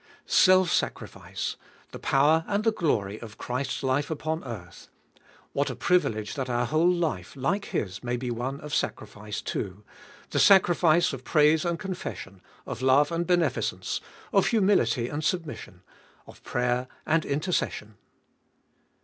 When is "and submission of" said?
15.07-16.41